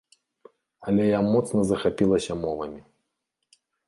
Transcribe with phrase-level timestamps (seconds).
[0.91, 2.81] Але я моцна захапілася мовамі.